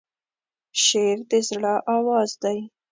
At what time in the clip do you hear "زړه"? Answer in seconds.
1.49-1.73